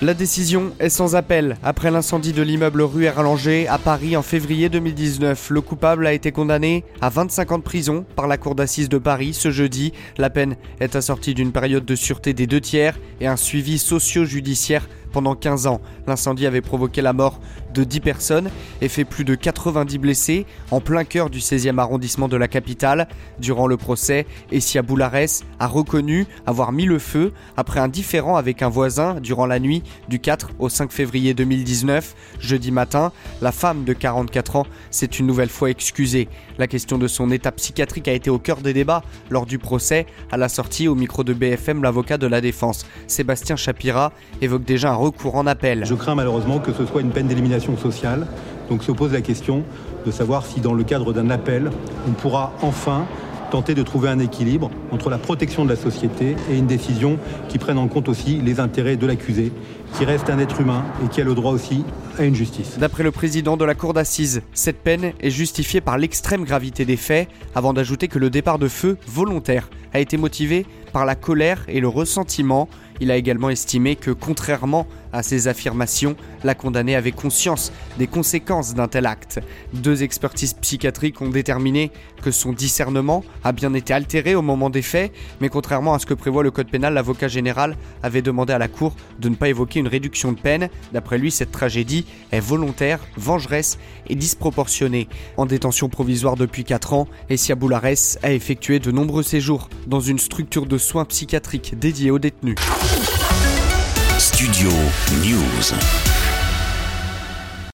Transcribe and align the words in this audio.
La 0.00 0.14
décision 0.14 0.72
est 0.78 0.88
sans 0.88 1.14
appel. 1.14 1.58
Après 1.62 1.90
l'incendie 1.90 2.32
de 2.32 2.40
l'immeuble 2.40 2.80
rue 2.80 3.04
Erlanger 3.04 3.68
à 3.68 3.76
Paris 3.76 4.16
en 4.16 4.22
février 4.22 4.70
2019, 4.70 5.50
le 5.50 5.60
coupable 5.60 6.06
a 6.06 6.14
été 6.14 6.32
condamné 6.32 6.84
à 7.02 7.10
25 7.10 7.52
ans 7.52 7.58
de 7.58 7.62
prison 7.62 8.06
par 8.16 8.26
la 8.26 8.38
Cour 8.38 8.54
d'assises 8.54 8.88
de 8.88 8.96
Paris 8.96 9.34
ce 9.34 9.50
jeudi. 9.50 9.92
La 10.16 10.30
peine 10.30 10.56
est 10.80 10.96
assortie 10.96 11.34
d'une 11.34 11.52
période 11.52 11.84
de 11.84 11.94
sûreté 11.94 12.32
des 12.32 12.46
deux 12.46 12.62
tiers 12.62 12.98
et 13.20 13.26
un 13.26 13.36
suivi 13.36 13.78
socio-judiciaire 13.78 14.88
pendant 15.12 15.34
15 15.34 15.66
ans. 15.66 15.80
L'incendie 16.06 16.46
avait 16.46 16.60
provoqué 16.60 17.02
la 17.02 17.12
mort 17.12 17.40
de 17.74 17.84
10 17.84 18.00
personnes 18.00 18.50
et 18.80 18.88
fait 18.88 19.04
plus 19.04 19.24
de 19.24 19.34
90 19.34 19.98
blessés 19.98 20.46
en 20.70 20.80
plein 20.80 21.04
cœur 21.04 21.30
du 21.30 21.38
16e 21.38 21.78
arrondissement 21.78 22.28
de 22.28 22.36
la 22.36 22.48
capitale. 22.48 23.08
Durant 23.38 23.66
le 23.66 23.76
procès, 23.76 24.26
Essia 24.50 24.82
Boulares 24.82 25.44
a 25.58 25.66
reconnu 25.66 26.26
avoir 26.46 26.72
mis 26.72 26.86
le 26.86 26.98
feu 26.98 27.32
après 27.56 27.80
un 27.80 27.88
différend 27.88 28.36
avec 28.36 28.62
un 28.62 28.68
voisin 28.68 29.20
durant 29.20 29.46
la 29.46 29.58
nuit 29.58 29.82
du 30.08 30.18
4 30.18 30.50
au 30.58 30.68
5 30.68 30.92
février 30.92 31.34
2019. 31.34 32.14
Jeudi 32.40 32.70
matin, 32.70 33.12
la 33.40 33.52
femme 33.52 33.84
de 33.84 33.92
44 33.92 34.56
ans 34.56 34.66
s'est 34.90 35.06
une 35.06 35.26
nouvelle 35.26 35.48
fois 35.48 35.70
excusée. 35.70 36.28
La 36.58 36.66
question 36.66 36.98
de 36.98 37.08
son 37.08 37.30
état 37.30 37.52
psychiatrique 37.52 38.08
a 38.08 38.12
été 38.12 38.30
au 38.30 38.38
cœur 38.38 38.58
des 38.58 38.72
débats 38.72 39.02
lors 39.30 39.46
du 39.46 39.58
procès. 39.58 40.06
À 40.30 40.36
la 40.36 40.48
sortie, 40.48 40.88
au 40.88 40.94
micro 40.94 41.24
de 41.24 41.32
BFM, 41.32 41.82
l'avocat 41.82 42.18
de 42.18 42.26
la 42.26 42.40
défense, 42.40 42.86
Sébastien 43.06 43.56
Chapira, 43.56 44.12
évoque 44.40 44.64
déjà 44.64 44.92
un 44.92 44.96
recours 45.00 45.34
en 45.34 45.46
appel. 45.46 45.84
Je 45.84 45.94
crains 45.94 46.14
malheureusement 46.14 46.58
que 46.58 46.72
ce 46.72 46.86
soit 46.86 47.00
une 47.00 47.10
peine 47.10 47.26
d'élimination 47.26 47.76
sociale. 47.76 48.26
Donc 48.68 48.84
se 48.84 48.92
pose 48.92 49.12
la 49.12 49.20
question 49.20 49.64
de 50.06 50.10
savoir 50.10 50.46
si 50.46 50.60
dans 50.60 50.74
le 50.74 50.84
cadre 50.84 51.12
d'un 51.12 51.30
appel, 51.30 51.70
on 52.08 52.12
pourra 52.12 52.52
enfin 52.62 53.06
tenter 53.50 53.74
de 53.74 53.82
trouver 53.82 54.08
un 54.08 54.20
équilibre 54.20 54.70
entre 54.92 55.10
la 55.10 55.18
protection 55.18 55.64
de 55.64 55.70
la 55.70 55.76
société 55.76 56.36
et 56.50 56.56
une 56.56 56.66
décision 56.66 57.18
qui 57.48 57.58
prenne 57.58 57.78
en 57.78 57.88
compte 57.88 58.08
aussi 58.08 58.36
les 58.36 58.60
intérêts 58.60 58.96
de 58.96 59.06
l'accusé, 59.06 59.52
qui 59.98 60.04
reste 60.04 60.30
un 60.30 60.38
être 60.38 60.60
humain 60.60 60.84
et 61.04 61.08
qui 61.08 61.20
a 61.20 61.24
le 61.24 61.34
droit 61.34 61.50
aussi 61.50 61.84
à 62.18 62.24
une 62.24 62.34
justice. 62.34 62.78
D'après 62.78 63.02
le 63.02 63.10
président 63.10 63.56
de 63.56 63.64
la 63.64 63.74
cour 63.74 63.92
d'assises, 63.92 64.42
cette 64.52 64.78
peine 64.78 65.12
est 65.20 65.30
justifiée 65.30 65.80
par 65.80 65.98
l'extrême 65.98 66.44
gravité 66.44 66.84
des 66.84 66.96
faits, 66.96 67.28
avant 67.54 67.72
d'ajouter 67.72 68.06
que 68.06 68.20
le 68.20 68.30
départ 68.30 68.60
de 68.60 68.68
feu 68.68 68.96
volontaire 69.08 69.68
a 69.92 69.98
été 69.98 70.16
motivé 70.16 70.64
par 70.92 71.04
la 71.04 71.16
colère 71.16 71.64
et 71.66 71.80
le 71.80 71.88
ressentiment. 71.88 72.68
Il 73.00 73.10
a 73.10 73.16
également 73.16 73.50
estimé 73.50 73.96
que, 73.96 74.10
contrairement 74.10 74.86
à 75.12 75.22
ses 75.22 75.48
affirmations, 75.48 76.16
la 76.44 76.54
condamnée 76.54 76.96
avait 76.96 77.12
conscience 77.12 77.72
des 77.98 78.06
conséquences 78.06 78.74
d'un 78.74 78.88
tel 78.88 79.06
acte. 79.06 79.40
Deux 79.74 80.02
expertises 80.02 80.54
psychiatriques 80.54 81.20
ont 81.20 81.28
déterminé 81.28 81.90
que 82.22 82.30
son 82.30 82.52
discernement 82.52 83.24
a 83.44 83.52
bien 83.52 83.74
été 83.74 83.92
altéré 83.92 84.34
au 84.34 84.42
moment 84.42 84.70
des 84.70 84.82
faits, 84.82 85.12
mais 85.40 85.48
contrairement 85.48 85.94
à 85.94 85.98
ce 85.98 86.06
que 86.06 86.14
prévoit 86.14 86.42
le 86.42 86.50
code 86.50 86.70
pénal, 86.70 86.94
l'avocat 86.94 87.28
général 87.28 87.76
avait 88.02 88.22
demandé 88.22 88.52
à 88.52 88.58
la 88.58 88.68
Cour 88.68 88.94
de 89.18 89.28
ne 89.28 89.34
pas 89.34 89.48
évoquer 89.48 89.80
une 89.80 89.88
réduction 89.88 90.32
de 90.32 90.40
peine. 90.40 90.68
D'après 90.92 91.18
lui, 91.18 91.30
cette 91.30 91.52
tragédie 91.52 92.06
est 92.32 92.40
volontaire, 92.40 93.00
vengeresse 93.16 93.78
et 94.08 94.14
disproportionnée. 94.14 95.08
En 95.36 95.46
détention 95.46 95.88
provisoire 95.88 96.36
depuis 96.36 96.64
4 96.64 96.92
ans, 96.92 97.08
Essia 97.28 97.54
Boulares 97.54 98.18
a 98.22 98.32
effectué 98.32 98.78
de 98.78 98.90
nombreux 98.90 99.22
séjours 99.22 99.68
dans 99.86 100.00
une 100.00 100.18
structure 100.18 100.66
de 100.66 100.78
soins 100.78 101.04
psychiatriques 101.04 101.78
dédiée 101.78 102.10
aux 102.10 102.18
détenus. 102.18 102.56
Studio 104.20 104.68
News. 105.22 106.29